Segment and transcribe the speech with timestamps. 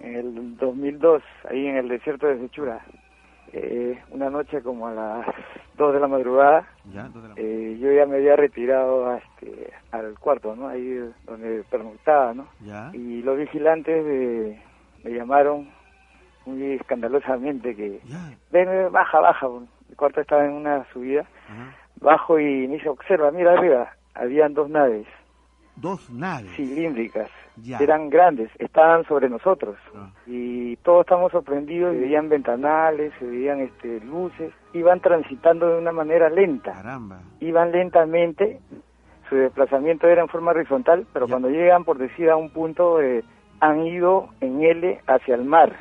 [0.00, 2.84] En el 2002, ahí en el desierto de Sechura,
[3.52, 5.26] eh, una noche como a las
[5.74, 9.18] 2 de la madrugada, Ya, dos de la- eh, yo ya me había retirado a
[9.18, 10.68] este, al cuarto, ¿no?
[10.68, 12.48] Ahí donde pernoctaba, ¿no?
[12.60, 12.90] Ya.
[12.92, 14.62] Y los vigilantes eh,
[15.04, 15.70] me llamaron
[16.44, 18.18] muy escandalosamente que, Ya.
[18.50, 19.46] ven, ven, baja, baja.
[19.88, 21.76] El cuarto estaba en una subida, Ajá.
[22.00, 25.06] bajo y me dice, observa, mira arriba, habían dos naves
[25.76, 26.50] Dos naves.
[26.54, 27.78] cilíndricas, Ya.
[27.78, 29.76] eran grandes, estaban sobre nosotros.
[29.96, 30.10] Ah.
[30.26, 35.92] Y todos estamos sorprendidos, y veían ventanales, se veían este, luces, iban transitando de una
[35.92, 37.20] manera lenta, Caramba.
[37.40, 38.60] iban lentamente,
[39.30, 41.30] su desplazamiento era en forma horizontal, pero Ya.
[41.32, 43.24] cuando llegan, por decir, a un punto, eh,
[43.60, 45.74] han ido en L hacia el mar.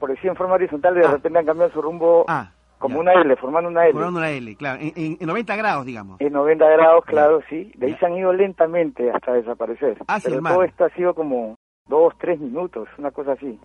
[0.00, 1.12] Por decir, en forma horizontal, de Ah.
[1.12, 2.50] repente han cambiado su rumbo Ah.
[2.84, 3.10] Como ya.
[3.12, 3.92] una L, formando una L.
[3.92, 4.80] Formando una L, claro.
[4.80, 6.20] En, en- en 90 grados, digamos.
[6.20, 7.72] En 90 grados, claro, sí.
[7.76, 7.98] De ahí Ya.
[7.98, 9.98] se han ido lentamente hasta desaparecer.
[10.06, 10.52] Hacia Pero el mar.
[10.54, 11.56] todo esto ha sido como
[11.88, 13.58] dos, tres minutos, una cosa así.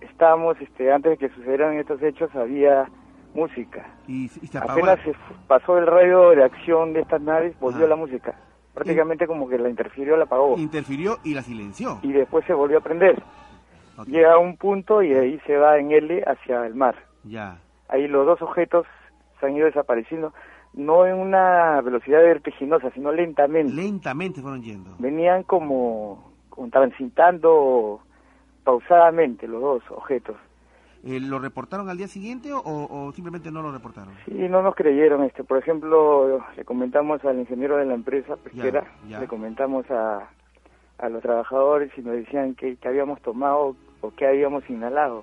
[0.00, 2.88] Estábamos, este, antes de que sucedieran estos hechos, había
[3.34, 3.86] música.
[4.06, 4.72] Y, y se apagó.
[4.80, 7.88] Apenas la- se pasó el radio de acción de estas naves, volvió Ah.
[7.88, 8.34] la música.
[8.74, 10.56] Prácticamente como que la interfirió, la apagó.
[10.58, 11.98] Interfirió y la silenció.
[12.02, 13.22] Y después se volvió a prender.
[13.98, 14.06] Ok.
[14.08, 16.94] Llega a un punto y de ahí se va en L hacia el mar.
[17.24, 17.58] Ya.
[17.88, 18.86] Ahí los dos objetos
[19.40, 20.32] se han ido desapareciendo,
[20.74, 23.72] no en una velocidad vertiginosa, sino lentamente.
[23.72, 24.90] Lentamente fueron yendo.
[24.98, 28.00] Venían como, como transitando
[28.64, 30.36] pausadamente los dos objetos.
[31.04, 34.12] Eh, ¿Lo reportaron al día siguiente o, o simplemente no lo reportaron?
[34.24, 35.22] Sí, no nos creyeron.
[35.22, 39.20] Este, por ejemplo, le comentamos al ingeniero de la empresa pesquera, ya.
[39.20, 40.28] le comentamos a,
[40.98, 45.22] a los trabajadores y nos decían que, que habíamos tomado o que habíamos inhalado.